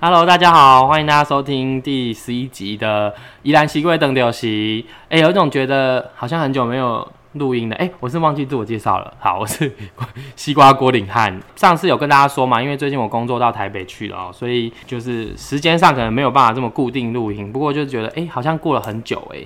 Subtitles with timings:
[0.00, 3.10] Hello，大家好，欢迎大家收听第十一集的
[3.42, 4.86] 《宜兰西归等流席》。
[5.08, 7.74] 哎，有一种觉得好像很久没有录音了。
[7.74, 9.12] 哎，我是忘记自我介绍了。
[9.18, 9.74] 好， 我是
[10.36, 11.40] 西瓜郭领汉。
[11.56, 17.52] 上次有跟大家说嘛，因为最近我工作到台北去了，所以就是时间上可能没有办法这么固定录音。
[17.52, 19.44] 不过就觉得哎，好像过了很久哎。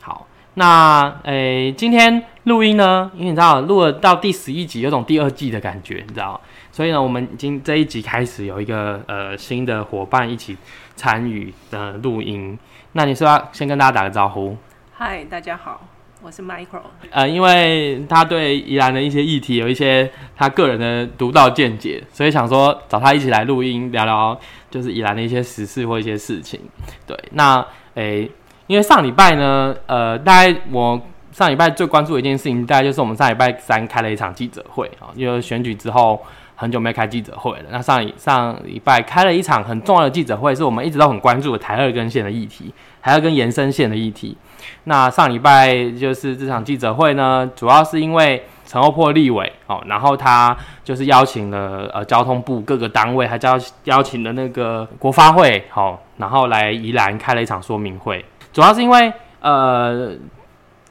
[0.00, 6.40] 好，那哎，今天录音呢，因为你知道录了到第十一集，有种第二季的感觉，你知道。
[6.72, 10.56] 所以呢，我们已经这一集开始有一个呃新的伙伴一起
[10.96, 12.58] 参与的录音。
[12.92, 14.56] 那你是要先跟大家打个招呼？
[14.94, 15.82] 嗨，大家好，
[16.22, 16.80] 我是 Micro。
[17.10, 26.58] 呃，因为他对宜兰的一些议题有一些他个人的独到见解，所以想说找他一起来录音聊聊，就是宜兰的一些时事或一些事情。
[27.06, 27.62] 对，那
[27.96, 28.30] 诶，
[28.66, 30.98] 因为上礼拜呢，呃，大概我
[31.32, 36.18] 上礼拜最关注的一件事情，大概就是我们上礼拜三开了一场记者会啊，因为选举之后。
[36.62, 37.64] 很久没开记者会了。
[37.70, 44.36] 那上上礼拜开了一场很重要的记者会，是我们一直都很关注的台二根线的议题，台二根延伸线的议题。
[44.84, 58.24] 那上礼拜就是这场记者会呢，主要是因为陈欧破立委哦，然后他就是邀请了呃交通部各个单位，还邀邀请了那个国发会好，然后来宜兰开了一场说明会。
[58.52, 60.12] 主要是因为呃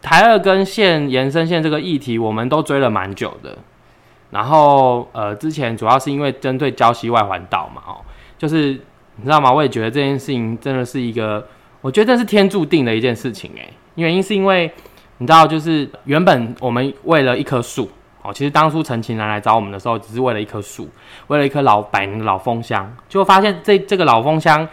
[0.01, 3.57] 台二根线延伸线这个议题，我们都追了蛮久的。
[4.31, 7.99] 然后，呃，之前主要是因为针对礁溪外环道嘛，哦，
[8.37, 8.79] 就是
[9.17, 9.51] 你知道吗？
[9.51, 11.45] 我也觉得这件事情真的是一个，
[11.81, 14.71] 我觉得这是天注定的一件事情，诶，原因是因为
[15.17, 17.89] 你知道，就是原本我们为了一棵树，
[18.21, 20.87] 哦，其实当初陈情南来找我们的时候，只是为了一棵树，
[21.27, 24.65] 为了一棵老百年的老枫香，就发现这这个老枫香，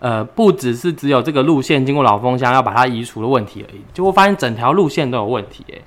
[0.00, 5.78] 呃，不只是只有这个路线经过老枫香要把它移除的问题而已，就会发现整条路线都有问题，哎。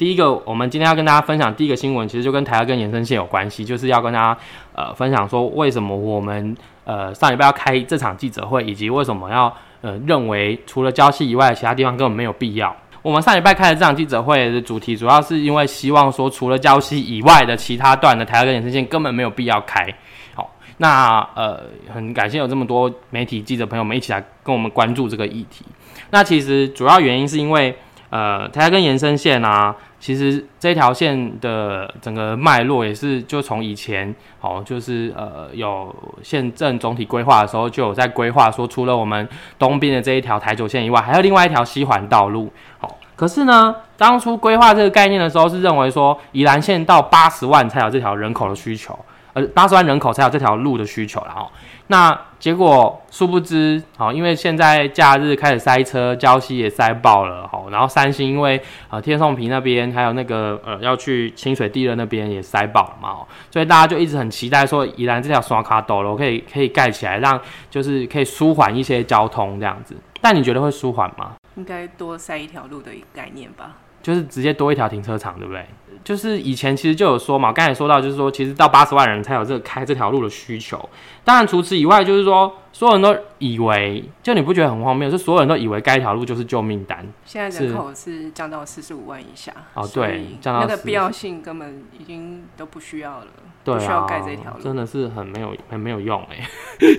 [0.00, 4.40] 第一个，我们今天要跟大家分享第一个新闻，其实就跟台二跟延伸线有关系，就是要跟大家
[4.72, 12.74] 呃分享说，为什么我们呃上礼拜要开这场记者会，以及为什么要呃认为除了交溪以外，其他地方根本没有必要。
[13.02, 19.86] 我们上礼拜开的这场记者会的主题，主要是因为希望说，除了交溪以外的其他段的台二跟延伸线根本没有必要开。
[20.34, 21.60] 好，那呃
[21.92, 25.66] 很感谢有这么多媒体记者朋友们一起来跟我们关注这个议题。
[26.08, 27.76] 那其实主要原因是因为
[28.10, 29.74] 呃台二跟延伸线啊。
[30.00, 39.28] 其实这条线的整个脉络也是，就从以前哦，就是呃有县政总体规划的时候，就有在规划说，除了我们
[39.58, 42.50] 东边的这一条台九线以外，还有另外一条西环道路。
[42.78, 48.98] 好，可是呢，当初规划这个概念的时候，是认为说宜兰县到八十万才有这条人口的需求，
[49.34, 51.44] 呃，八十万人口才有这条路的需求了哦。
[51.90, 69.96] 那结果殊不知，好，因为现在假日开始塞车，礁溪也塞爆了，好，然后三星因为呃天颂坪那边还有那个呃要去清水地热那边也塞爆了嘛，所以大家就一直很期待说宜兰这条刷卡斗楼可以可以盖起来，让就是可以舒缓一些交通这样子。
[70.20, 71.32] 但你觉得会舒缓吗？
[71.56, 73.74] 应该多塞一条路的概念吧。
[74.02, 75.64] 就是直接多一条停车场，对不对？
[76.02, 80.88] 就是以前其实就有说嘛，刚才说到就是说，其实到八十万人才有这个开这条路的需求。
[81.22, 85.10] 当然除此以外，就是说所有人都以为，就你不觉得很荒谬？
[85.10, 87.06] 是所有人都以为该条路就是救命单。
[87.26, 93.26] 现在人口是降到四十五万以下，哦，对，降到那个必要性根本已经都不需要了，
[93.62, 96.48] 不需要盖这条路，真的是很没有很没有用哎。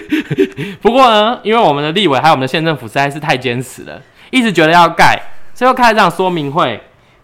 [0.79, 5.19] 不过呢，因为我们的立委还有我们的县政府实在是太坚持了，一直觉得要盖，
[5.55, 6.79] 所以又开了这场说明会。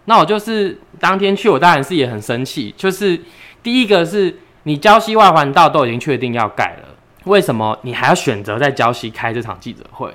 [0.08, 2.74] 那我就是当天去，我当然是也很生气。
[2.78, 3.20] 就是
[3.62, 6.88] 第一个是你礁溪外环道都已经确定要盖了，
[7.24, 10.14] 为什么你还要选择在礁溪开这场记者会？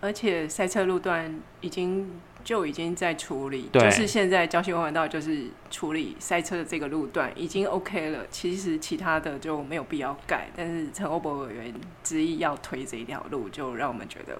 [0.00, 2.10] 而且赛车路段已经
[2.42, 8.26] 就已经在处理，就是现在礁溪外环道就是处理赛车的这个路段已经 OK 了。
[8.32, 14.36] 其实其他的就没有必要改，但是陈欧博委员执意要推这一条路，就让我们觉得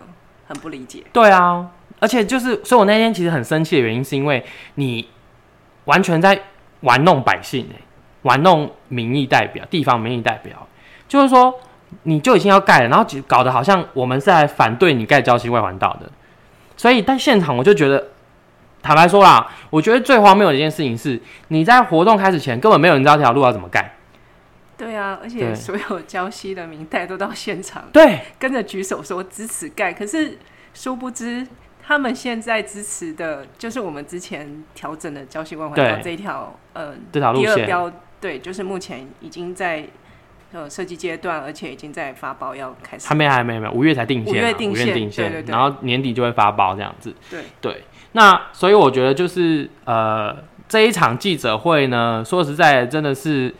[0.48, 1.04] 很不理解。
[1.12, 1.70] 对啊。
[2.00, 4.42] 而且就是，所以我那天其实很生气的原因，是因为
[4.76, 5.06] 你
[5.84, 6.40] 完全在
[6.80, 7.80] 玩弄百姓哎，
[8.22, 10.66] 玩弄民意代表、地方民意代表，
[11.06, 11.54] 就是说
[12.04, 16.10] 你就已经要盖了，然后搞得好像我们是来反对你盖交溪外环道的。
[16.74, 18.08] 所以在现场我就觉得，
[18.82, 23.96] 坦白说啦，我觉得最荒谬的一件事情是，你在活动开始前根本没有人知道这条路要怎么盖。
[24.78, 30.38] 对啊，而且所有交西的民代都到现场，对，跟着举手说支持盖，可是
[30.72, 31.46] 殊不知。
[31.90, 39.84] 他们现在支持的就是我们之前调整的交溪万环道这一条，呃，这条路线，对，就是目前已经在
[40.52, 43.08] 呃设计阶段，而且已经在发包要开始。
[43.08, 47.12] 还没，还没，没，五月才定线，五月定线，对对对，然后年底就会发包这样子。
[47.28, 47.82] 对对，
[48.12, 53.52] 那所以我觉得就是呃这一场记者会呢，说实在真的是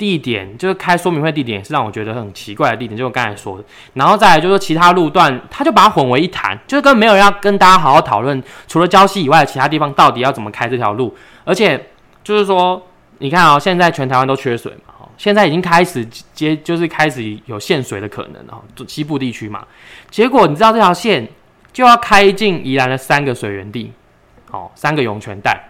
[0.00, 3.64] 地点就是开说明会地点是让我觉得很奇怪的地点，就我刚才说的。
[3.92, 11.14] 然后再来就是其他路段，他就把它混为一谈，就是根本没有人要跟大家好好讨论，除了礁溪以外的其他地方到底要怎么开这条路。
[11.44, 11.90] 而且
[12.24, 12.82] 就是说，
[13.18, 18.58] 你看啊，现在全台湾都缺水嘛，哦，现在已经开始接，就是开始有限水的可能了，
[18.88, 19.66] 西部地区嘛。
[20.10, 21.28] 结果你知道这条线
[21.74, 23.92] 就要开进宜兰的三个水源地，
[24.50, 25.69] 哦，三个涌泉带。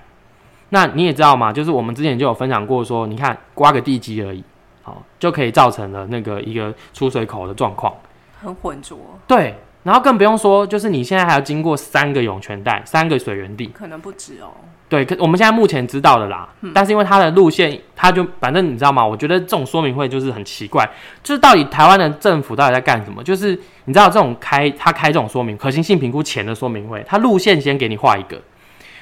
[0.70, 4.42] 那你也知道嘛，就是我们之前就有分享过，说你看刮个地基而已，
[4.82, 7.92] 好就可以造成了那个一个出水口的状况，
[8.40, 8.96] 很浑浊。
[9.26, 14.48] 对，然后更不用说，就是你现在还要经过三个涌泉带、三个水源地，可能不止哦。
[14.88, 19.06] 对，可我们现在目前知道的啦，但是因为它的路线，它就反正你知道吗？
[19.06, 20.84] 我觉得这种说明会就是很奇怪，
[21.22, 23.22] 就是到底台湾的政府到底在干什么？
[23.22, 28.40] 就是你知道这种开他开这种说明可行性评估前的说明会，他路线先给你画一个。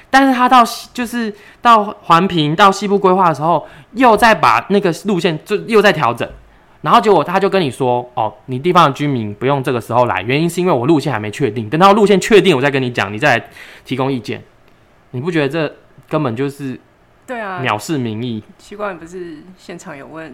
[0.09, 0.63] 但是他到
[0.93, 6.27] 就是到环评到西部规划的时候，又再把那个路线就又在调整，
[6.81, 13.49] 然后结果他就跟你说：“哦，你地方的居民不用这个时候来，原因是因为我路线还没确定，等到路线确定，我再跟你讲，你再来
[13.85, 14.41] 提供意见。”
[15.11, 15.75] 你不觉得这
[16.07, 16.79] 根本就是
[17.25, 18.43] 对啊藐视民意？
[18.59, 20.31] 奇怪，不是现场有问，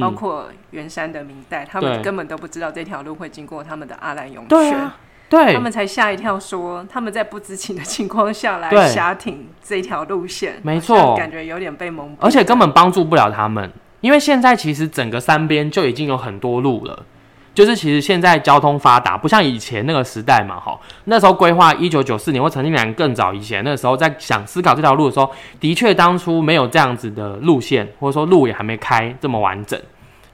[0.00, 4.48] 包括圆山的明代，他们根本都不知道这条路会经过他们的阿兰涌泉。
[4.48, 4.74] 对
[5.30, 13.68] 他们才吓一跳，说他们在不知情的情况下来瞎挺这条路线，没错，感觉有点被蒙蔽，而且根本帮助不了他们，
[14.00, 17.04] 因为现在其实整个山边就已经有很多路了，
[17.52, 25.28] 就是其实现在交通发达，不像以前那个时代嘛，哈，那时候规划一九九四年或曾经两更早以前，那时候在想思考这条路的时候，
[25.58, 29.80] 的确当初没有这样子的路线，或者说路也还没开这么完整。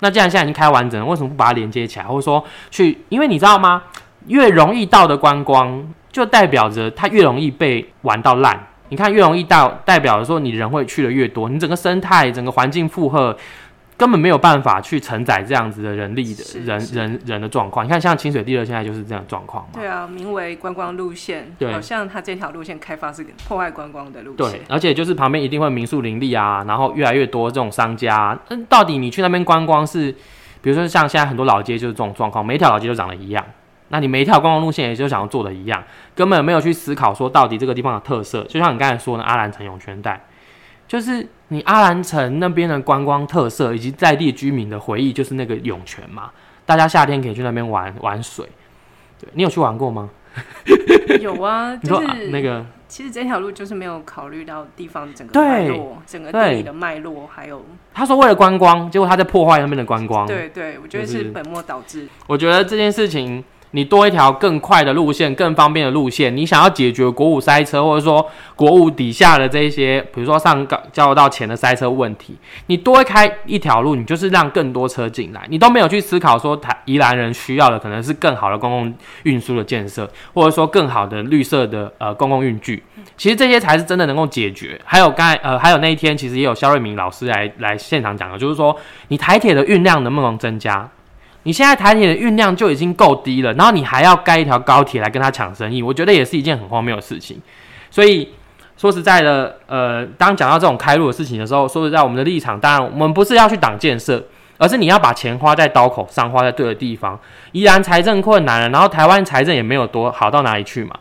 [0.01, 2.99] 那既然现在已经开完整了，为什么不把它连接起来，或者说去？
[3.09, 3.83] 因为你知道吗？
[4.27, 8.67] 越容易到的观光，就代表着它越容易被玩到烂。
[8.89, 13.37] 你看，越容易到，代表着说你人会去的越多，你整个生态、整个环境负荷
[13.97, 17.87] 根本没有办法去承载这样子的人力的人人人的状况。
[17.87, 19.71] 你看，像清水地热现在就是这样状况嘛。
[19.75, 24.51] 对啊，名为观光路线，好像它这条路线开发是破坏观光的路线。
[24.51, 28.37] 对，而且就是旁边一定会民宿林立啊，然后越来越多这种商家。
[28.49, 30.11] 嗯，到底你去那边观光是，
[30.61, 33.45] 比如说像现在很多老街就是这种状况，每一条老街都长得一样。
[33.93, 35.83] 那你每一条观光路线也就想要做的一样，
[36.15, 38.45] 根本没有去思考说到底这个地方的特色。
[38.45, 40.25] 就像你刚才说的阿兰城涌泉带，
[40.87, 46.31] 就是你阿兰城那边的观光特色以及在地居民的回忆，就是那个涌泉嘛。
[46.65, 48.47] 大家夏天可以去那边玩玩水。
[49.19, 50.09] 对你有去玩过吗？
[51.21, 52.65] 有啊，就是那个。
[52.87, 60.27] 其实这条路就是没有考虑到地方整个脉络，整个地理的脉络，还有他说为了观光，结果他在破坏那边的观光。
[60.29, 62.09] 对对，我觉得是本末倒置。
[62.29, 63.45] 我觉得这件事情。
[63.73, 68.27] 你多一条更快的路线，更方便的路线，你想要解决国五塞车，或者说
[68.57, 72.37] 国五底下的这些，比如说上交流道前的塞车问题，
[72.67, 82.83] 你多开一条路，你就是让更多车进来，你都没有去思考说台宜兰人需要的可能是更好的公共运输的建设，或者说更好的绿色的呃公共运具，
[83.17, 84.81] 其实这些才是真的能够解决。
[84.85, 88.77] 还有刚才呃还有那一天，其实也有肖瑞明老师来来现场讲的，就是说
[89.09, 90.89] 你台铁的运量能不能增加？
[91.45, 97.41] 你现在台铁的运量就已经够低了，然后你还要盖一条高铁来跟他抢生意，我觉得也是一件很荒谬的事情。
[97.91, 98.29] 所以
[98.77, 104.23] 说实在的，呃，当讲到这种开路的事情的时候，说实在，我们的立场当然我们不是要去挡建设，
[104.59, 107.19] 而是你要把钱花在刀口上，花在对的地方。
[107.53, 110.95] 依然财政困难了，然后台湾财政也没有多好到哪里去嘛，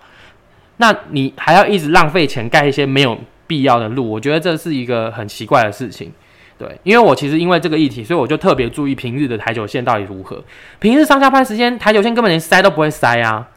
[0.77, 6.11] 那你还要一直浪费钱盖一些没有必要的路，我觉得这是一个很奇怪的事情。
[6.59, 10.43] 对，因为我其实因为这个议题，所以我就特别注意平日的台球线到底如何。
[10.79, 13.47] 平日上下班时间，台球线根本连塞都不会塞啊。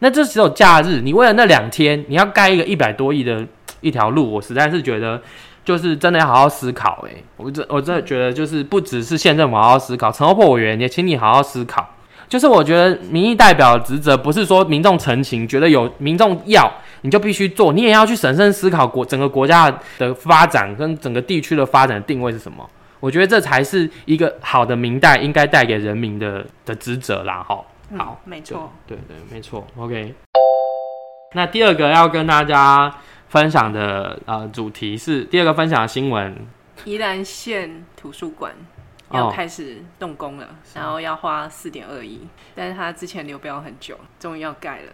[0.00, 3.46] 那这只有假日，你为了那两天，你要盖一个一百多亿的
[3.80, 5.22] 一条路，我实在是觉得，
[5.64, 7.06] 就是真的要好好思考。
[7.08, 11.88] 诶，我真我真的觉得，就是不只是县政府好好思考，陈欧破委员也请你好好思考。
[12.30, 19.68] 就是我觉得民意代表职责不是说民众陈情，觉得有民众要你就必须做，你也要去审慎思考国整个国家
[19.98, 22.64] 的发展跟整个地区的发展定位是什么。
[23.00, 27.42] 我觉得这才是一个好的明代应该带给人民的的职责啦。
[27.42, 27.64] 哈，
[27.98, 29.66] 好，没错，对对，没错。
[29.76, 30.14] OK，
[31.34, 32.94] 那第二个要跟大家
[33.26, 36.36] 分享的呃主题是第二个分享的新闻：
[36.84, 38.52] 宜兰县图书馆。
[39.12, 42.20] 要开始动工了，然后要花四点二亿，
[42.54, 44.92] 但是他之前流标很久，终于要盖了。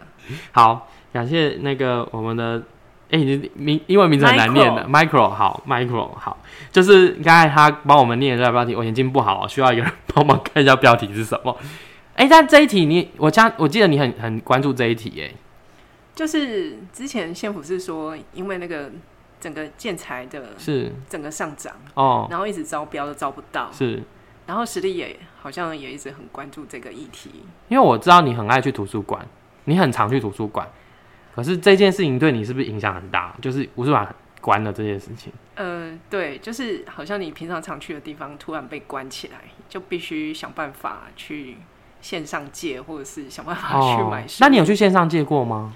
[0.52, 2.62] 好，感谢那个我们的，
[3.10, 6.38] 哎，你名英文名字很难念的，Micro，好，Micro，好，
[6.72, 11.56] 就是刚才他帮我们念这个标题，我眼睛不好，需要一个人帮忙看一下标题是什么。
[12.14, 15.34] 哎，但这一题你，我将我记得你很很关注这一题，哎，
[16.14, 18.90] 就是之前县府是说，因为那个
[19.40, 24.02] 整个建材的是整个上涨哦，然后一直招标都招不到，是
[24.46, 27.44] 然后实力也好像也一直很关注这个议题。
[27.68, 29.26] 因为我知道你很爱去图书馆，
[29.64, 30.68] 你很常去图书馆，
[31.34, 33.34] 可是这件事情对你是不是影响很大？
[33.42, 35.32] 就是图书馆关了这件事情。
[35.56, 39.38] 嗯，对，就是好像你平常常去的地方突然被关起来，
[39.68, 41.56] 就必须想办法去
[42.00, 44.36] 线上借，或者是想办法去买书。
[44.40, 45.74] 那你有去线上借过吗？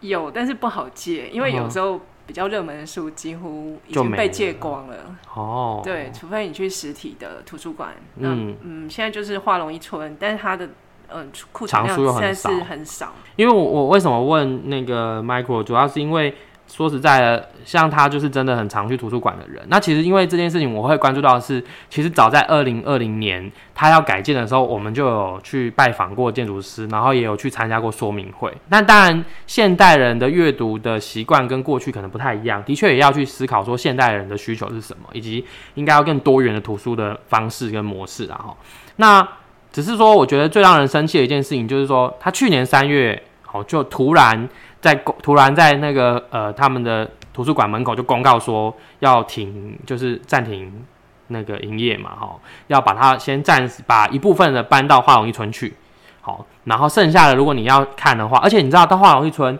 [0.00, 4.96] 有，但是不好借，因为有时候比较热门的书几乎已经被借光了。
[5.34, 7.92] 哦，对，除非你去实体的图书馆。
[8.18, 10.68] 嗯嗯，现在就是画龙一村，但是它的
[11.08, 13.12] 嗯库存量现在是很少。
[13.34, 16.32] 因为我我为什么问那个 Michael，主要是因为
[16.70, 19.60] 说实在的，像他就是真的很常去图书馆的人。
[19.68, 28.56] 那其实因为这件事情，我会关注到的是，其实早在二零二零年他要改建的时候，我们就有去拜访过建筑师，然后也有去参加过说明会。
[28.68, 38.38] 那当然，现代人的阅读的习惯跟过去可能不太一样，的确也要去思考说现代人的需求是什么，以及应该要更多元的图书的方式跟模式啊。
[38.38, 38.56] 哈，
[38.96, 39.28] 那
[39.72, 43.20] 只是说，我觉得最让人生气的一件事情就是说，他去年三月，
[43.52, 44.48] 哦，就突然
[44.80, 50.84] 在突然在那个呃他们的图书馆门口就公告说要停，就是暂停
[51.28, 55.74] 那个营业嘛，哈、要把它先暂时把一部分的搬到华龙一村去，
[56.20, 59.58] 好，然后剩下的如果你要看的话，而且你知道到华龙一村。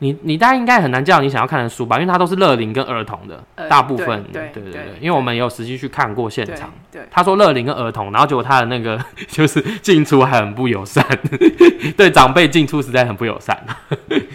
[0.00, 11.04] 你你大家应该很难叫你想要看的书吧，因为它都是乐龄跟儿童的，呃大部分对对对因为我们也有实际去看过现对场，对，他说乐龄跟儿童，然后结果他的那个 就是进出还很不友善，
[11.96, 13.58] 对长辈进出实在很不友善，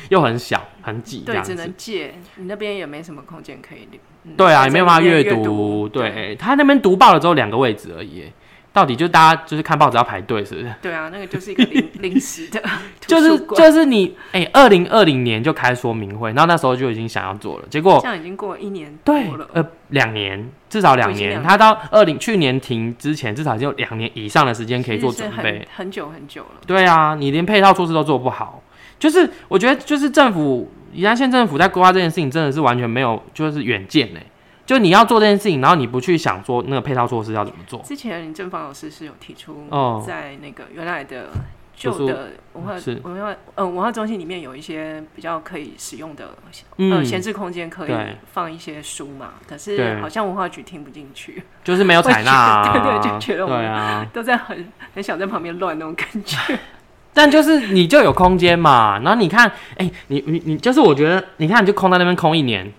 [0.09, 1.55] 又很小很挤这对，只。
[1.55, 3.99] 能借，你那边也没什么空间可以留。
[4.25, 5.43] 嗯对啊，在也没有办法阅读。
[5.43, 5.89] 读。
[5.89, 8.33] 对他那边读爆了之后两个位置而已耶，
[8.73, 10.73] 到底就大家就是看报纸要排队是不是？
[10.81, 12.59] 对啊，那个就是一个临 临时的
[12.99, 19.47] 就是，就是你哎，二零二零年就开说明会，然后那时候就已经想要做了，结果这样已经过了一年多对了。
[19.53, 25.59] 呃两年至少两年，他到二零去年停之前至少已经有两年以上的时间可以做准备。
[25.75, 26.61] 很很久很久了。
[26.65, 28.63] 对啊，你连配套措施都做不好，
[28.97, 34.19] 就是我觉得就是政府宜兰县政府在规划这件事情真的是完全没有就是远见呢。
[34.65, 41.29] 就你要做这件事情，然后你不去想说那个配套措施要怎么做，之前林正芳老师是有提出哦，在那个原来的
[41.75, 47.91] 旧的文化是文化呃文化中心里面有一些比较可以使用的呃嗯，闲置空间，可以
[48.31, 49.31] 放一些书嘛。
[49.47, 56.37] 可是好像文化局听不进去，就是没有采纳、啊， 对对就觉得我们都在很很想在旁边乱那种感觉。
[57.15, 62.71] 但就是你就有空间嘛，然后你看，哎、你你你就是我觉得，你看你就空在那边空一年，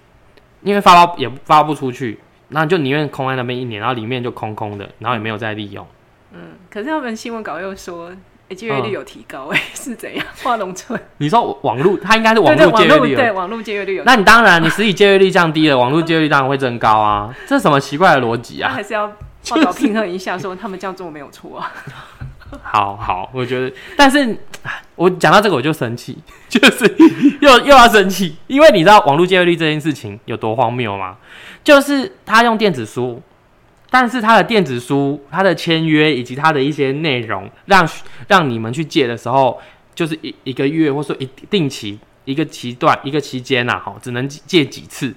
[0.65, 2.19] 因为发包也发不出去，
[2.49, 5.87] 那你就宁愿空在那边一年，然后里面就空空的，然后也没有再利用。
[6.33, 8.11] 嗯，可是他们新闻稿又说。
[8.51, 10.27] 诶借阅嗯率有提高、哎、是怎样？
[10.43, 18.69] 画农村 你说网络，它应该是网络借阅率有对网络借阅率有，那你当然，你实体借阅率降低了，网络借阅率当然会增高啊，这是什么奇怪的逻辑啊？
[18.69, 19.11] 那还是要
[19.49, 21.73] 报道平衡一下，说他们这样做没有错啊。
[22.63, 24.37] 好好，我觉得， 但是
[24.97, 26.17] 我讲到这个我就生气，
[26.49, 26.85] 就是
[27.41, 31.17] 又又要生气，因为你知道网络借阅率这件事情有多荒谬吗？
[31.63, 33.23] 就是他用电子书，
[33.91, 37.89] 但是他的电子书、他的签约以及他的一些内容，让
[38.29, 39.61] 让你们去借的时候，
[39.95, 45.15] 就是一一个月或者说一定期一个期段一个期间呐，哈，只能借几次，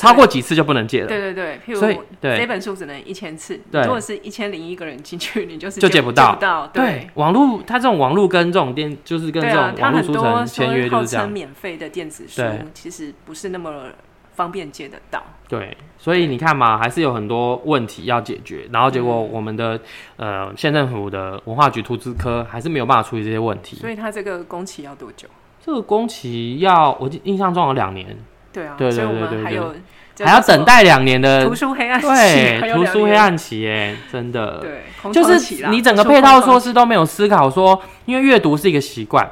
[0.00, 1.06] 超过几次就不能借了。
[1.06, 6.66] 对对对，譬所以如对这本书只能一千次，对如果是一千零一个人进去，你就 是借就借不到不到。
[6.68, 11.32] 对，网络它这种网络跟这种电，就是跟这对啊种，网络书城签约说号就是这样称。
[11.32, 13.90] 免费的电子书对，其实不是那么
[14.34, 15.22] 方便借得到。
[15.48, 19.78] 对，所以你看嘛，还是有很多问题要解决，然后结果我们的、
[20.16, 23.76] 呃县政府的文化局图资科还是没有办法处理这些问题。
[23.76, 25.28] 所以它这个工期要多久？
[25.62, 28.16] 这个工期要我记印象中有两年，
[28.52, 29.74] 对啊，对对对还有
[30.20, 39.26] 还要等待两年的图书黑暗期，对 图书黑暗期，哎，真的，对，就是你整个配套措施都没有思考说，因为阅读是一个习惯，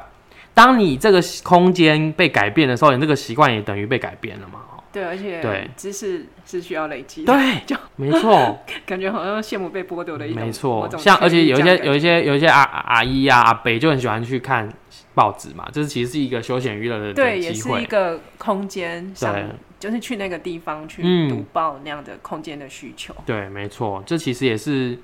[0.53, 4.61] 当你这个空间被改变的时候，你这个习惯也等于被改变了嘛。
[4.91, 5.69] 对，而且对。
[5.77, 8.59] 知识是需要累积的，对， 就没错。
[8.87, 14.67] 感觉好像羡慕被剥夺的一种，某没错，像而且有一些有一些有一些阿阿姨啊阿北就很喜欢去看
[15.13, 17.85] 报纸嘛，这是其实是一个休闲娱乐的对，也是一。
[17.89, 19.45] 个空间上对，
[19.79, 23.15] 就是去那个地方去嗯读报那样的空间的需求。
[23.25, 24.97] 对，没错，这其实也是，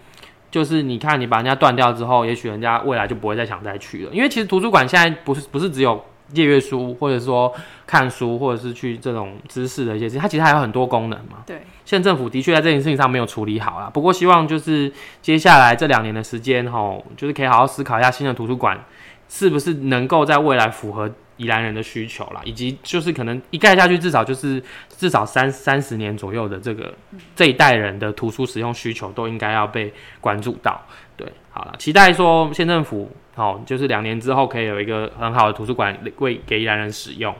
[0.52, 7.52] 就是你看你把人家断掉之后，也许人家未来就不会再想再去了，因为其实图书馆现在不是不是只有借阅书，或者说
[7.88, 11.44] 看书，或者是去这种知识的一些事情，它其实还有很多功能嘛。
[11.46, 18.80] 对，县政府的确在这件事情上没有处理好啦，不过希望就是接下来这两年的时间吼，就是可以好好思考一下新的图书馆
[19.28, 26.94] 是不是能够在未来符合宜兰人的需求啦，以及就是可能一盖下去，至少就是至少三三十年左右的这个
[27.36, 30.80] 这一代人的图书使用需求都应该要被关注到。
[31.18, 37.34] 对，好了，期待说县政府哦，就是两年之后可以有一个很好的图书馆为给宜兰人使用。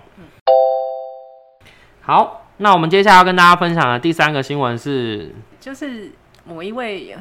[2.02, 6.12] 好，那我们接下来要跟大家分享的第三个新闻是，就是
[6.46, 7.16] 某一位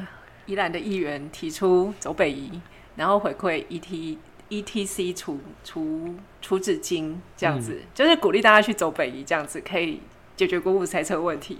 [0.45, 2.61] 宜兰的议员提出走北移，
[2.95, 4.17] 然后回馈 ET
[4.57, 10.01] E T C 除除除纸巾这样子，就是鼓励大家去走北移，这样子可以
[10.35, 11.59] 解决国五塞车问题。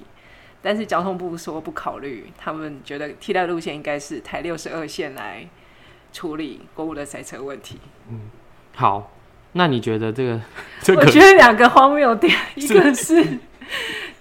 [0.61, 5.47] 但是交通部说不考虑，他们觉得替代路线应该是台六十二线来
[6.11, 7.77] 处理国五的塞车问题。
[8.09, 8.21] 嗯，
[8.73, 9.11] 好，
[9.51, 10.41] 那你觉得这个？
[10.95, 13.23] 我觉得两个荒谬点，一个是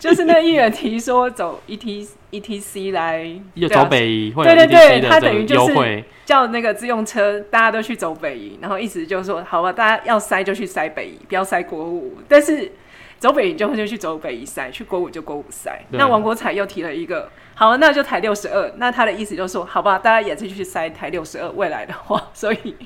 [0.04, 3.24] 就是那议员提说走 E T E T C 来
[3.72, 12.70] 走北移，对对对，他等于就是叫那个自用车大家都去走北移，然后意思就是说，好吧，大家要塞就去塞北移，不要塞国五，但是。
[13.16, 15.82] 走北移就会就去走北移塞，去国五就国五塞。
[15.92, 18.70] 那王国才又提了一个，好，那就台六十二。
[18.76, 21.48] 那他的意思就是说，好吧，大家也是去塞台六十二。
[21.52, 22.76] 未来的话，所以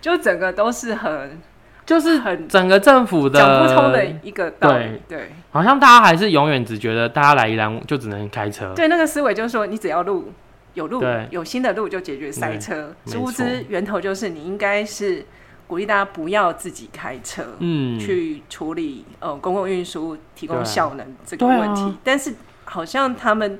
[0.00, 1.38] 就整个都是很，
[1.84, 5.00] 就是很整个政府的讲不通的一个道理。
[5.08, 8.72] 对，好像大家还是永远只觉得大家来宜兰就只能开车。
[8.74, 10.32] 对，那个思维就是说，你只要路
[10.74, 12.94] 有路，有新的路就解决塞车。
[13.06, 15.24] 殊不知源头就是你应该是。
[15.68, 21.96] 鼓励大家不要自己开车，嗯，去处理呃公共运输提供效能这个问题。
[22.04, 22.34] 但是
[22.64, 23.58] 好像他们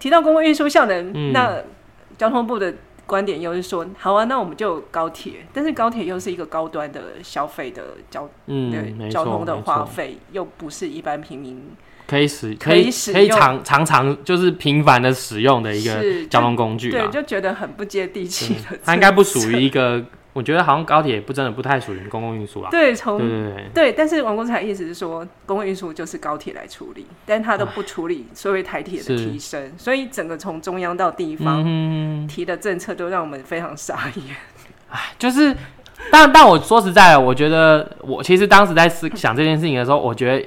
[0.00, 1.62] 提到公共运输效能，那
[2.18, 2.74] 交通部的
[3.06, 5.46] 观点又是说，好啊，那我们就高铁。
[5.52, 11.62] 但是高铁又是一个高端的消费的交，嗯，对交通的花费，又不是一般平民
[12.06, 16.90] 可以使可以使可以常常常就是频繁的使用的一个交通工具。
[16.90, 18.78] 对，就觉得很不接地气的。
[18.84, 20.04] 它应该不属于一个。
[20.36, 22.68] 我觉得好像高铁不真的不太属于公共运输啦。
[22.70, 34.36] 对，从对对对，但是王公才意思是说，公共运输就是高铁来处理，但他都不处理所谓台铁的提升，所以整个从中央到地方提的政策都让我们非常傻眼。
[34.90, 35.56] 哎，就是，
[36.10, 40.46] 但但我说实在，我觉得我其实当时在思想这件事情的时候，我觉得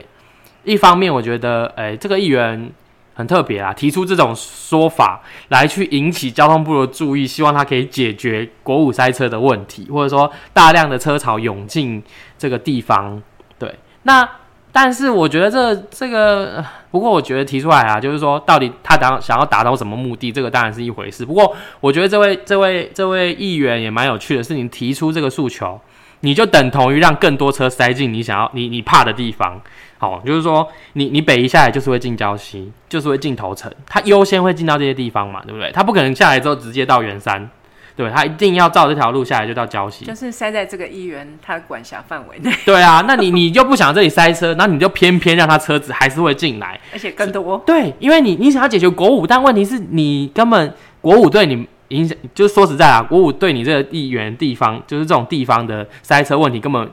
[0.63, 2.71] 一方面我觉得，哎，这个议员。
[3.19, 12.01] 很特别啊，提出这种说法来去引起交通部的注意，希望他可以解决国五塞车的问题，或者说大量的车潮涌进
[12.37, 13.21] 这个地方。
[13.57, 14.25] 对，那
[14.71, 21.25] 但是我觉得这这个，不过我觉得提出来啊，就是说到底他达想要达到什么目的，这个当然是一回事。
[21.25, 25.77] 不过我觉得这位这位这位议员也蛮有趣的，是你提出这个诉求，
[26.21, 29.61] 你就等同于让更多车塞进你想要你你怕的地方。
[29.97, 35.69] 好，就是说，你你北移下来就是会进礁溪，就是会进头城，它优先会进到这些地方嘛，对不对？
[35.73, 37.49] 它不可能下来之后直接到圆山，
[37.97, 42.49] 对它一定要照这条路下来就到礁溪，就是塞在这个议员他管辖范围内。
[42.65, 47.61] 对啊，那你你就不想这里塞车，那你就偏偏让他车子还是会进来，而且更多。
[47.65, 56.89] 对，因为你你想要解决国五，但问题是你根本国五对你影响，就是说实在啊，国五对你这个地缘地方，就是这种地方的塞车问题根本。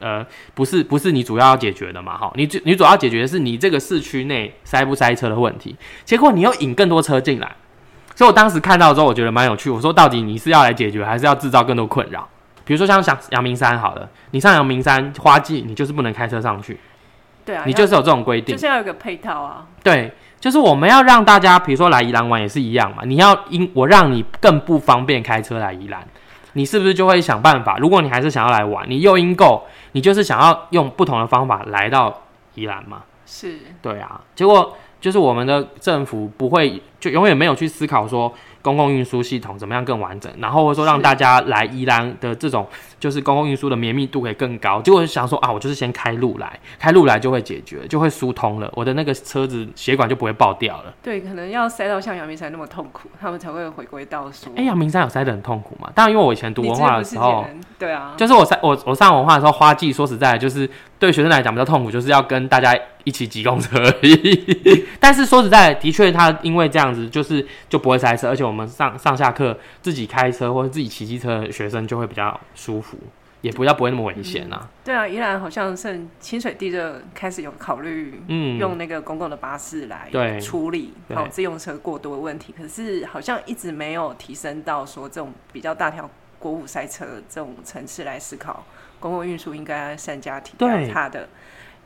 [0.00, 2.16] 呃，不是，不是你主要要解决的嘛？
[2.16, 5.74] 哈，你主你主要解决的是你这个市区内塞不塞车的问题。
[6.04, 7.56] 结果你又引更多车进来，
[8.14, 9.68] 所以我当时看到之后，我觉得蛮有趣。
[9.68, 12.28] 我说，到底你是要来解决，还是要制造更多困扰？
[12.64, 16.78] 比如说像像阳明山，好了，你上阳明山花季，你就是不能开车上去。
[17.44, 19.66] 对啊，你就是有这种规定，就是要有个配套啊。
[19.82, 23.02] 对，就是我们要让大家，比如说来宜兰玩也是一样嘛。
[23.04, 26.06] 你要因我让你更不方便开车来宜兰。
[26.54, 27.76] 你是不是就会想办法？
[27.78, 32.22] 如果你还是想要来玩，你诱因够，你就是想要用不同的方法来到
[32.54, 33.02] 宜兰嘛？
[33.26, 34.20] 是，对啊。
[34.34, 38.32] 结果就是我们的政府不会，就永远没有去思考说。
[38.60, 40.30] 公共运输系统怎么样更完整？
[40.40, 42.66] 然后或者说让大家来宜兰的这种
[42.98, 44.82] 就是公共运输的绵密度可以更高。
[44.82, 50.92] 结果想说啊，我就是先开路来，开路来就会解决，就会疏通了，我的那个车子血管就不会爆掉了。
[51.00, 54.52] 对，可能要塞到像阳明山那么痛苦，他们才会回归到说。
[54.56, 55.88] 哎，阳明山有塞的很痛苦吗？
[55.94, 57.46] 当然，因为我以前读文化的时候，
[57.78, 62.76] 对啊，就是我塞我我上文化的时候，花季说实在就是对学生来讲比较痛苦，就是要跟大家。
[63.04, 72.98] 一起挤公车而已， 但是说实在，的确他因为这样子，就是就不会塞车，而且我们上上下课自己开车或者自己骑机车的学生就会比较舒服，
[73.40, 74.68] 也不要不会那么危险呐。
[74.84, 88.64] 对啊，依然好像是清水地热开始有考虑，嗯，用那个公共的巴士来处理好自用车过多的问题，可是好像一直没有提升到说这种比较大条国五塞车这种层次来思考
[89.00, 91.28] 公共运输应该善加提高它的。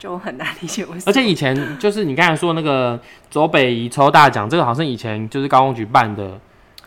[0.03, 1.03] 就很难理解为什么。
[1.07, 2.99] 而且以前就是你刚才说那个
[3.31, 6.33] 走北移抽大奖，这个好像以前就是高工局办的，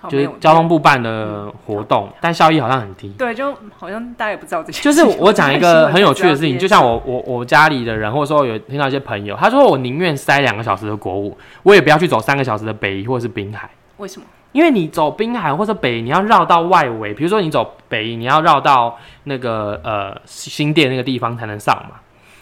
[0.10, 3.08] 就是交通部办的活动，但效益好像很低。
[3.18, 4.84] 对，就好像大家也不知道这些。
[4.84, 13.70] 就是我讲一个很有趣的事情，就像我我我家里的人，或者说有听到一些朋友，他说我宁愿塞两个小时的国五，我也不要去走三个小时的北宜或者是滨海。
[13.96, 14.26] 为什么？
[14.52, 21.96] 因为你走滨海或者北，你要绕到外围，比如说你走北，你要绕到那个呃新店那个地方才能上嘛。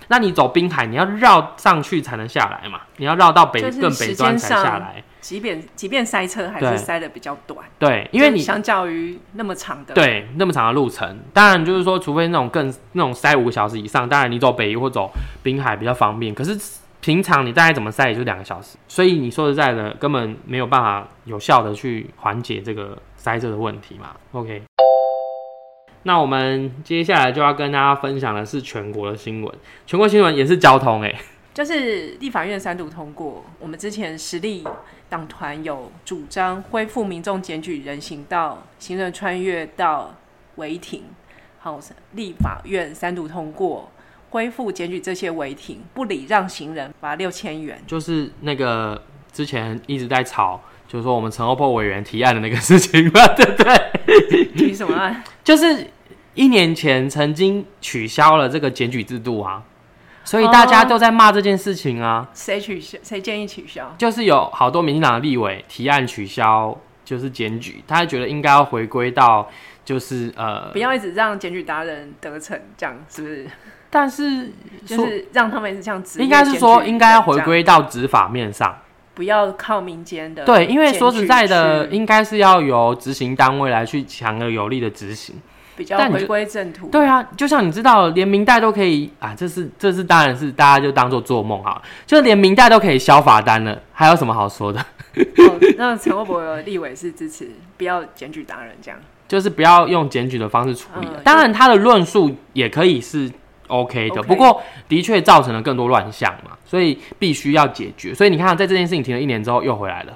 [0.07, 2.81] 那你走滨海，你要绕上去才能下来嘛？
[2.97, 5.03] 你要绕到北更北端才下来。
[5.21, 7.65] 即便即便塞车，还是塞的比较短。
[7.79, 15.09] 对，因为你相较于那么长的，对那么长的路程，当然就是说，除非那种更那种塞五个小时以上，当然你走北或走
[15.41, 16.35] 滨海比较方便。
[16.35, 16.59] 可是
[16.99, 24.09] 平常你大概怎么塞也就两个小时，所以你说实在的，根本没有办法有效的去缓解这个塞车的问题嘛。
[24.33, 24.61] OK。
[26.03, 29.55] 那我们接下来就要跟大家分享的是全国的新闻，
[29.87, 31.15] 全国新闻也是交通哎，
[31.53, 34.65] 就是立法院三读通过，我们之前实力
[35.09, 40.13] 党团有主张恢复民众检举人行道行人穿越到
[40.55, 41.03] 违停，
[41.59, 41.79] 好，
[42.11, 43.89] 立法院三读通过
[44.31, 50.61] 恢复检举这些违停不礼让行人罚六千元，就是那个之前一直在吵。
[50.93, 54.45] 就是说，我们陈欧破委员提案的那个事情嘛，对不对？
[54.55, 55.23] 提什么案？
[55.43, 55.87] 就是
[56.35, 59.63] 一年前曾经取消了这个检举制度啊，
[60.23, 62.29] 所以大家都在骂这件事情啊。
[62.35, 62.99] 谁取消？
[63.01, 63.91] 谁建议取消？
[63.97, 69.49] 就是有好多民进党的立委提案取消，就是检举，他觉得应该要回归到
[69.83, 73.47] 就是呃，不要一直让检举达人得逞，这样是不是？
[73.89, 74.51] 但是
[74.85, 78.77] 就是让他们一直像应该是说应该要回归到执法面上。
[79.15, 85.35] 不要靠民间的对，因为说实在的，应该是要由执行单位来去强而有力的执行，
[85.75, 86.87] 比较回归正途。
[86.87, 94.83] 对啊，就像你知道，连明代都可以啊，这是这是当然是大家就当做做梦哈，就连明代都可以消罚单了，还有什么好说的？
[95.77, 101.07] 那陈国博的立委是支持不要检举达人这样，就是不要用检举的方式处理。
[101.23, 103.31] 当然，他的论述也可以是。
[103.73, 108.13] OK 的，不过的确造成了更多乱象嘛，所以必须要解决。
[108.13, 110.13] 所以你看，在这件事情停了一年之后又回来了，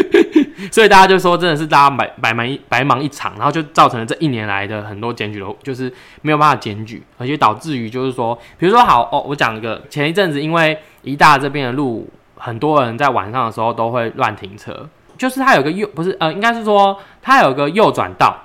[0.70, 18.36] 所以大家就说真的是大家白白忙一白忙一场，然后就造成了这一年来的很多检举的，就是没有办法检举，而且导致于就是说，比如说好哦，我讲一个前一阵子因为一大这边的路，很多人在晚上的时候都会乱停车，就是它有个右不是呃，应该是说它有个右转道。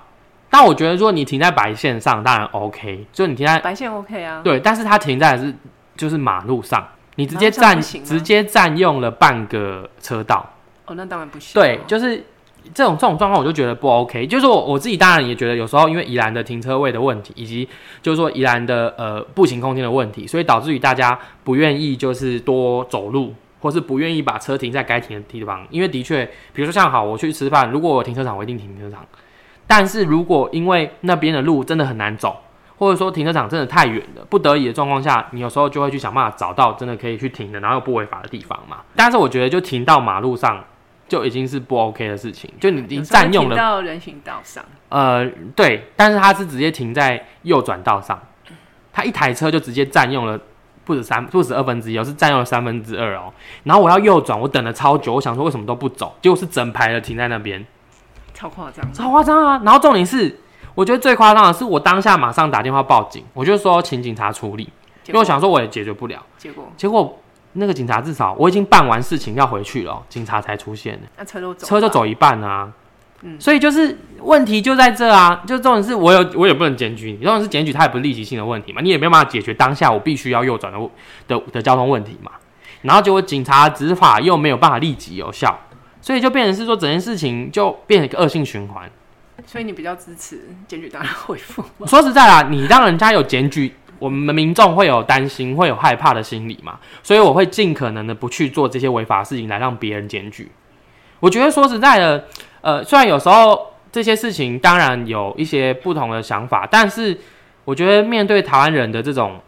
[0.49, 3.05] 但我觉得，如果你停在白线上，当然 OK。
[3.13, 4.41] 就你停在白线 OK 啊。
[4.43, 5.53] 对，但是它停在是
[5.95, 10.43] 就是马路上，你直接占直接占用了半个车道。
[10.85, 11.53] 哦，那当然不行。
[11.53, 12.25] 对，就是
[12.73, 14.25] 这种这种状况，我就觉得不 OK。
[14.25, 17.69] 就是我我自己当然也觉得，有时候因为宜兰的停车位的问题，以及
[18.01, 25.63] 就是说宜兰的呃步行空间的问题，所以导致于大家不愿意就是多走路，或是不愿意把车停在该停的地方。
[25.69, 29.05] 因为的确，比如说像好我去吃饭，如果我停车场，我一定停停车场。
[29.69, 32.41] 但是如果因为那边的路真的很难走，
[32.75, 38.77] 或者说停车场真的太远了，不得已的状况下，你有时候就会去想办法找到真的可以去停的，然后又不违法的地方嘛。
[38.95, 40.63] 但是我觉得就停到马路上
[41.08, 44.65] 就已经是不 OK 的事情，就你你占用了到人行道上。
[44.89, 45.23] 呃，
[45.55, 48.19] 对，但是它是直接停在右转道上，
[48.91, 50.39] 它一台车就直接占用了
[50.84, 53.32] 不止三不止二分之一，而是占用了三分之二哦。
[53.65, 57.63] 然后我要右转，我等了超久，我想说为什么都不走，结果是整排的停在那边。
[58.39, 59.62] 超夸张，超夸张啊！
[59.65, 60.39] 然后重点是，
[60.73, 64.63] 我觉得最夸张的是，我当下马上打电话报警，我就说请警察处理，
[65.08, 66.23] 因为我想说我也解决不了。
[66.38, 67.19] 结果，结果
[67.54, 70.97] 那个警察至少我已经办完事情要回去了，警察才出现。
[71.17, 72.71] 那车都走，车就走一半啊。
[73.23, 80.80] 嗯，所以就是问题就在这啊，就重点是我有我也不能检举你，重点是检举它也不是立即性的问题嘛，你也没有办法解决当下我必须要右转的
[81.28, 82.32] 的的交通问题嘛。
[82.84, 85.60] 然后结果警察执法又没有办法立即有效。
[86.01, 88.89] 所以就变成是说，整件事情就变成一个恶性循环。
[89.45, 91.63] 所以你比较支持检举当然回复。
[91.85, 96.77] 说实在啦，你让人家有检举，我们民众会有担心、会有害怕的心理嘛。
[97.01, 100.51] 所以我会尽可能的不去做这些违法事情，来让别人检举。
[101.19, 102.25] 我觉得说实在的，
[102.62, 107.17] 呃，虽然有时候这些事情当然有一些不同的想法，但是
[107.63, 109.39] 我觉得面对台湾人的这种，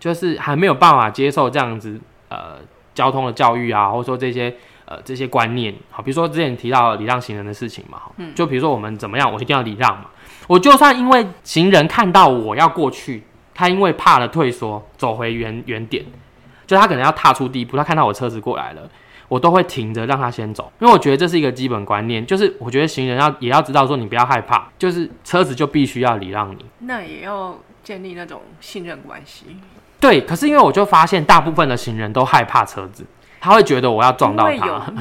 [0.00, 2.56] 就是还没有办法接受这样子呃
[2.94, 4.54] 交通的教育啊，或者说这些。
[4.90, 10.06] 呃，这些观念，好，比如说之前提到礼让行人的事情嘛，嗯，就比如说我们怎么样，我一定要礼让嘛，
[10.46, 13.22] 我就算因为行人看到我要过去，
[13.54, 16.02] 他因为怕了退缩，走回原原点，
[16.66, 18.88] 就他可能要踏出第一步，他看到我车子过来了，
[19.28, 29.44] 我都会停着让他先走，因为我觉得这是一个基本观念，就是我觉得行人要也要知道说你不要害怕，就是车子就必须要礼让你，那也要建立那种信任关系，
[30.00, 33.04] 对，可是因为我就发现大部分的行人都害怕车子。
[33.40, 34.92] 他会觉得我要撞到他，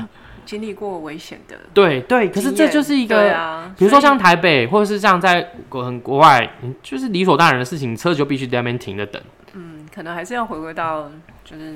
[0.45, 1.57] 经历过危险的。
[1.73, 6.49] 对对，可是这就是一个，啊、比如说像台北，或者是像在国很国外，
[6.81, 9.21] 就是理所当然的事情，车就必须在那边停着等。
[9.53, 11.09] 嗯，可能还是要回归到
[11.43, 11.75] 就是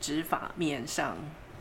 [0.00, 1.16] 执法面上。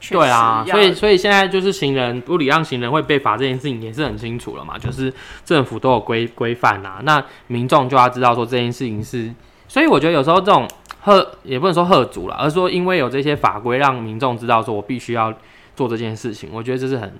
[0.09, 5.13] 对啊，所以所以现在就是行人不礼让行人会被罚这件事情也是很清楚了嘛，就是
[5.45, 9.33] 政府都有规规范啊，那民众就要知道说这件事情是，
[9.65, 10.67] 所以我觉得有时候这种
[11.03, 15.33] 贺也不能说贺足了，而是说因为有这些法规让民众知道说我必须要
[15.75, 17.13] 做这件事情，我觉得这是很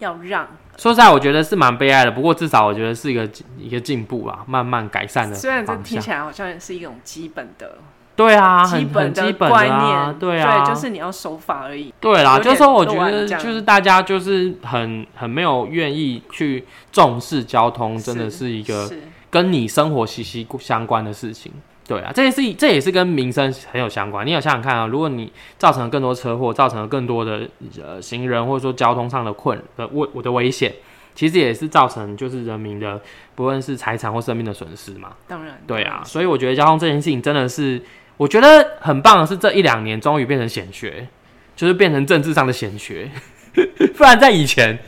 [0.00, 0.48] 要让。
[0.76, 5.34] 说实在，我觉得是蛮悲哀的，不过至少我觉得是一个一个进步啊，慢慢改善的。
[5.34, 7.78] 虽然这听起来好像是一种基本的。
[8.14, 11.92] 对啊，基本的观念，对啊，对，就是你要守法而已。
[12.00, 18.90] 对啦，就是说，我觉得就是大家就是很很没有愿意去重视交通，真的是一个
[19.28, 21.52] 跟你生活息息相关的事情。
[21.88, 24.26] 对啊，这也是这也是跟民生很有相关。
[24.26, 27.48] 你有想想看啊，如果你造成了更多车祸，造成了更多的
[27.82, 30.72] 呃行人或者说交通上的困呃危我的危险，
[31.14, 33.00] 其实也是造成就是人民的
[33.34, 35.12] 不论是财产或生命的损失嘛。
[35.28, 37.82] 当然，对啊，所以我觉得交通这件事情真的是。
[38.18, 41.06] 我觉得很棒的是，这一两年终于变成显学，
[41.54, 43.10] 就是变成政治上的显学。
[43.94, 44.78] 不然在以前，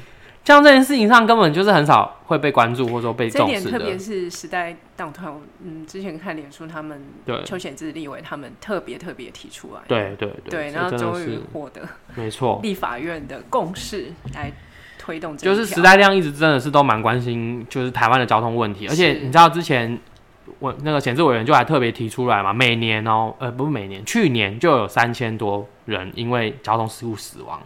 [0.46, 3.70] 像这件事情上根本就是很少会被关注或者说被重视的。
[3.72, 11.82] 特别是时代党团，嗯，之前看脸书，他们对邱显志立委他们特别特别提出来，对对对，然后终于获得
[12.14, 14.52] 没错立法院的共识来
[14.96, 15.36] 推动。
[15.36, 19.98] 就是时代量一直真的是都蛮关心，就是台湾的交通问题，而且你知道之前。
[20.60, 27.62] 我那个显示委员就还特别提出来嘛，每年哦，呃，不是每年，去年就有三千多人因为交通事故死亡。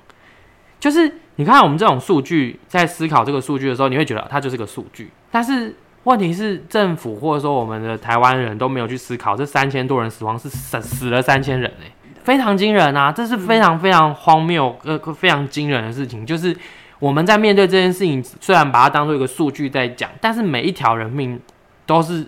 [0.83, 5.13] 就是你看我们这种数据，在思考这个数据的时候，你会觉得它就是个数据。
[5.31, 11.87] 但是问题是，政府或者说我们的台湾人都没有去思考，这三千多人死亡是死死了三千人哎，
[12.25, 13.13] 非常惊人啊！
[13.13, 16.27] 这是非常非常荒谬呃非常惊人的事情。
[16.27, 16.57] 就是
[16.99, 21.41] 我们在面对这件事情，虽然把它当做一个数据在讲，但是每一条人命
[21.87, 22.27] 都是。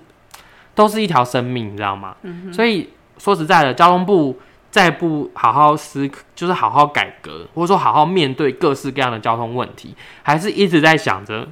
[0.77, 2.17] 都是一条生命，你知道吗？
[2.53, 4.37] 所以说实在的，交通部
[4.75, 11.49] 再不好好思，就是好好改革，或者说好好面对各式各样的交通问题，还是一直在想着，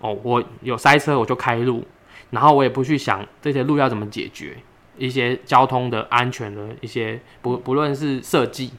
[0.00, 1.82] 哦，我有塞车我就开路，
[2.28, 4.54] 然后我也不去想这些路要怎么解决，
[4.98, 8.70] 一些交通的安全的一些不不论是设计，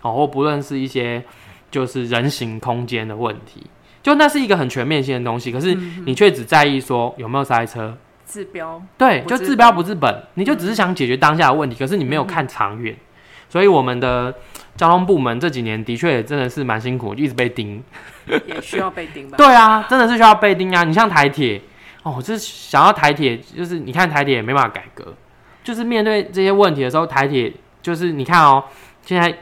[0.00, 1.22] 哦，或不论是一些
[1.70, 3.66] 就是人行空间的问题，
[4.02, 5.74] 就那是一个很全面性的东西，可是
[6.06, 7.94] 你却只在意说有没有塞车。
[8.26, 12.96] 治标对，就治标不治本，你就只是想解决当下的问题，可是你没有看长远，
[13.54, 14.34] 所以我们的
[14.74, 17.80] 交通部门这几年的确真的是蛮辛苦，一直被盯，
[18.26, 19.36] 也需要被盯吧？
[19.36, 20.82] 对啊，真的是需要被盯啊！
[20.82, 21.62] 你像台铁
[22.02, 25.14] 哦，就是想要台铁，就是你看台铁也没办法改革，
[25.62, 28.64] 就是面对这些问题的时候，台铁就是你看哦，
[29.02, 29.32] 现在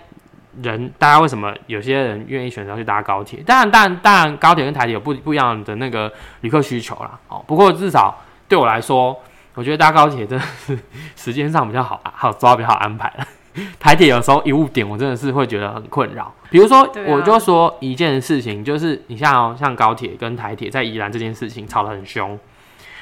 [0.61, 3.43] 人大家为什么有些人愿意选择去搭高铁？
[3.47, 7.19] 当然，当然，当然，高铁跟台铁有不不一样的那个旅客需求啦。
[7.29, 7.43] 哦。
[7.47, 8.15] 不过至少。
[8.47, 9.19] 对我来说，
[9.55, 10.79] 我觉得搭高铁真的是
[11.17, 13.27] 时间上比较好，好抓比较好安排了。
[13.79, 16.35] 台铁有时候一误点，我真的是会觉得很困扰。
[16.51, 22.39] 比如说，我就说一件事情，就是你像像高铁跟台铁在宜兰这件事情吵得很凶，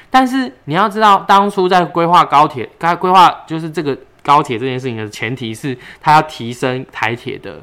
[0.08, 7.60] 但是你要知道，当初在规划高铁，该规划就是这个高铁这件事情的前提是，它要提升台铁的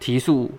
[0.00, 0.50] 提速，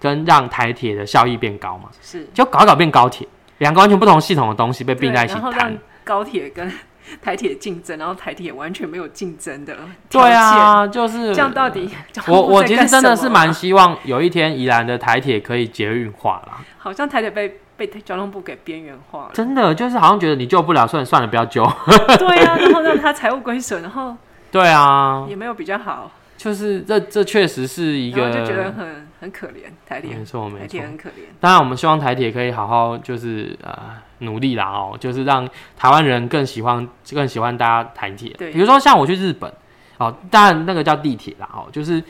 [0.00, 1.88] 跟让台铁的效益变高嘛。
[2.00, 3.26] 是，就搞搞变高铁，
[3.58, 5.78] 两个完全不同系统的东西被并在一起谈。
[6.04, 6.72] 高铁跟
[7.22, 9.76] 台铁竞争，然后台铁完全没有竞争的。
[10.10, 11.52] 对啊，就是这样。
[11.52, 11.88] 到底
[12.28, 16.58] 我我其实真的是蛮希望有一天宜兰的台铁可以捷运化啦。
[16.78, 19.30] 好像台铁被被交通部给边缘化了。
[19.32, 21.64] 真的就是好像觉得你救不了，算了算了，不要救。
[22.18, 24.16] 对啊，然后让他财务亏损，然后
[24.50, 26.10] 对啊，也没有比较好。
[26.38, 31.12] 就是这这确实是一个，就觉得很很可怜台铁，没错没错，台铁很可怜。
[31.40, 33.76] 当然，我们希望台铁可以好好就是呃
[34.20, 35.46] 努力啦哦，就是让
[35.76, 38.30] 台湾人更喜欢更喜欢搭台铁。
[38.38, 39.52] 对，比如说像我去日本
[39.98, 42.00] 哦，当然那个叫地铁啦哦，就是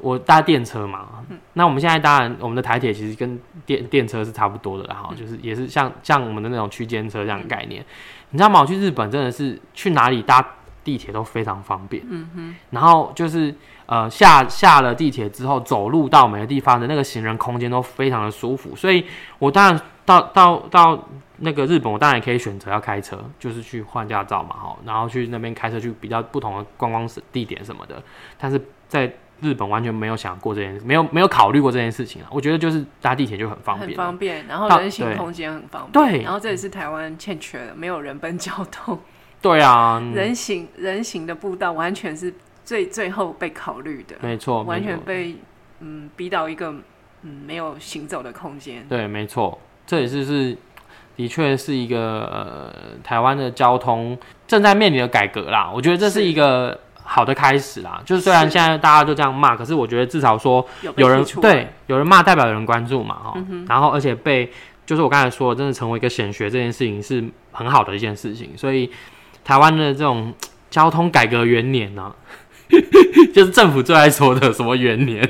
[0.00, 1.06] 我搭电车嘛。
[1.52, 7.84] 那我们现在当然我们的台铁其实跟电电车是差不多的，然后就是也是像像我们的那种区间车这样的概念。
[8.30, 8.62] 你知道吗？
[8.62, 10.54] 我去日本真的是去哪里搭。
[10.86, 13.52] 地铁都非常方便，嗯哼，然后就是
[13.86, 19.04] 呃下下了地铁之后，走路到每个地方的那个行人空间都非常的舒服，所以
[19.40, 28.00] 我当然到到到那个日本，我当然也可以选择要开车，就是去换驾照嘛，哈，然后去那边开车去比较不同的观光地点什么的，
[28.38, 38.96] 但是在日本完全没有想过这件事，没有没有考虑过这件事情啊，我觉得就是搭地铁就很方便，很方便，然后人行空间很方便，对，然后这也是台湾欠缺的，没有人本交通。
[39.42, 45.36] 对啊，人行人行的步道完全是最最后被考虑的，没错，完全被
[45.80, 46.74] 嗯逼到一个
[47.22, 48.84] 嗯没有行走的空间。
[48.88, 50.56] 对，没错，这也是是
[51.14, 52.72] 的确是一个呃
[53.04, 54.18] 台湾的交通
[54.48, 55.70] 正在面临的改革啦。
[55.72, 58.02] 我觉得这是一个好的开始啦。
[58.04, 63.38] 就是虽然现在大家都这样骂，可是我觉得至少说有人对有人骂，代表有人关注嘛，哈。
[63.68, 64.50] 然后而且被
[64.84, 68.56] 就是我刚才说，真的成为一个显学这件事情是很好的一件事情。
[68.56, 68.90] 所以
[69.46, 70.34] 台湾的这种
[70.68, 72.12] 交通改革元年呢。
[73.32, 75.22] 就是政府最爱说的什么元年，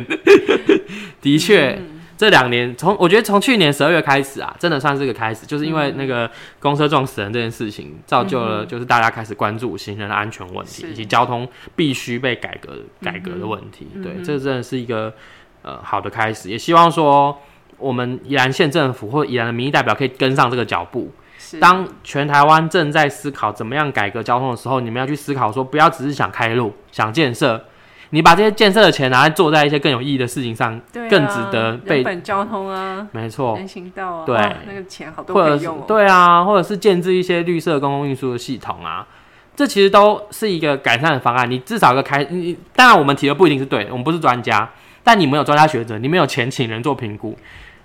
[1.20, 1.78] 的确，
[2.16, 13.86] 这两年从我觉得从去年十二月开始啊，真的算是个开始，就是因为那个公车撞死人这件事情，造就了就是大家开始关注行人的安全问题，以及交通必须被改革改革的问题。
[14.02, 15.12] 对，这真的是一个
[15.60, 17.36] 呃好的开始，也希望说
[17.76, 21.12] 我们宜兰县政府或宜兰的民意代表可以跟上这个脚步。
[21.60, 27.64] 当全台湾正在思考怎么样改革交通的时候，你们要去思考说，不要只是想开路、想建设，
[28.10, 30.80] 你把这些建设的钱拿来做在一些更有意义的事情上，
[31.10, 35.80] 更值得被本交通啊，没错，人行道啊，对，那个钱好多可以用。
[35.86, 39.06] 对啊，或者是建置一些绿色公共运输的系统啊，
[39.54, 41.50] 这其实都是一个改善的方案。
[41.50, 44.68] 你至少一个开，你当然我们提的不一定是对，我们不是专家，
[45.02, 47.36] 但你们有专家学者，你们有钱请人做评估。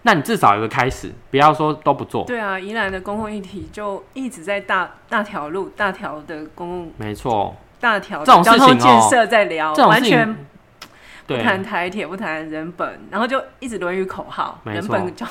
[0.03, 2.25] 那你至少有个开始，不要说都不做。
[2.25, 10.35] 对啊，宜兰的公共议题就一直在大大条路、大条的公共，没错，大条交通建设在聊，完全
[11.27, 15.25] 不谈台铁，不谈人本，然后就一直沦于口号，人本交。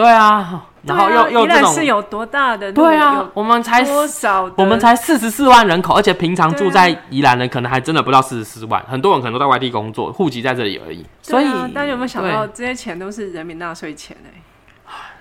[0.00, 2.72] 对啊，然后又又这种是有多大的？
[2.72, 4.50] 对啊，我们才多少？
[4.56, 11.04] 我们才四十四万人口，而且平常住在宜兰的可能还真的不到四十四万，很多人可能都在外地工作，户籍在这里而已。
[11.20, 14.40] 所以，大家有没有想到，这些钱都是人民纳税钱哎？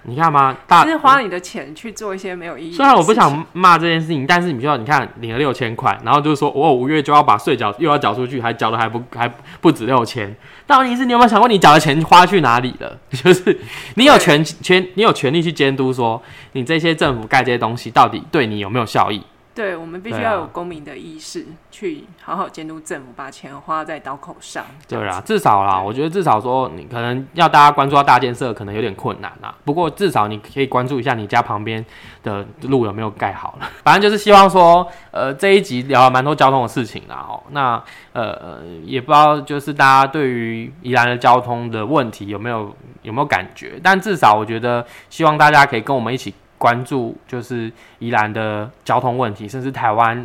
[0.10, 0.58] 你看吗？
[0.84, 2.74] 就是花你的钱去做一些没有意义。
[2.74, 10.36] 虽然我不想骂这件事情，但是你需要，你看领了六千块，然后就是说我五月就要把税缴又要缴出去，还缴的还不还不止六千。
[10.66, 12.98] 但问题是，你有没有想过，你缴的钱花去哪里了？
[13.12, 13.60] 就是
[13.96, 16.22] 你有权权，你有权利去监督，说
[16.54, 19.22] 你这些政府盖这些东西到底对你有没有效益？
[19.56, 24.64] 对，我们必须要有公民的意识，去好好监督政府，把钱花在刀口上。
[24.88, 29.54] 对啦，至少啦，我觉得至少说，你可能要大家关注到大建设，可能有点困难啦。
[29.66, 31.86] 不过至少你可以关注一下你家旁边
[32.24, 33.70] 的路有没有盖好了。
[33.84, 37.26] 反正就是希望说，呃，这一集聊了蛮多交通的事情啦。
[37.28, 37.84] 哦，那
[38.14, 43.78] 呃，也不知道就是大家对于宜兰的交通的问题有没有有没有感觉？
[43.84, 46.34] 但至少我觉得，希望大家可以跟我们一起。
[46.60, 50.24] 关注就是宜兰的交通问题，甚至台湾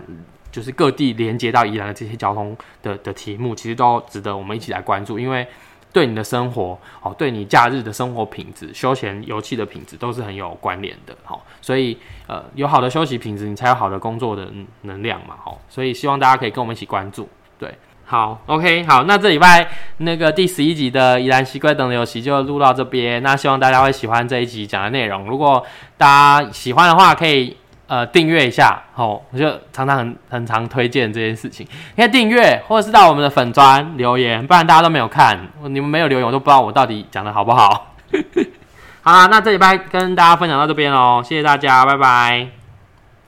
[0.52, 5.46] 就是各地连接到宜兰的这些交通的的题目，其实都值得我们一起来关注，因为
[5.92, 11.16] 对你的生活哦，对你假日的生活品质、休闲游憩的品质都是很有关联的。
[11.22, 15.36] 好，所以呃，有好的休息品质，你才有好的工作的能量嘛。
[15.42, 17.72] 好，所以希望大家可以跟我们一起关注，对。
[18.06, 19.66] 好，OK，好，那这礼拜
[19.98, 23.22] 那个第十一集的宜兰西龟等的游戏就录到这边。
[23.22, 25.24] 那希望大家会喜欢这一集讲的内容。
[25.26, 25.64] 如果
[25.96, 28.82] 大家喜欢的话，可以呃订阅一下。
[28.92, 37.94] 好，我就常常很很常推荐这件事情，可以订阅或者是到我们的粉砖留言，不然大家都没有看，你们没有留言，我都不知道我到底讲的好不好。
[39.00, 42.48] 好啦，那这礼拜跟大家分享到这边哦，谢谢大家，拜拜。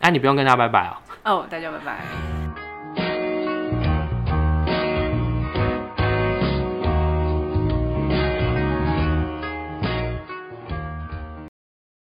[0.01, 0.97] 哎，你不用跟大家拜拜哦。
[1.25, 2.46] 哦，大家拜拜。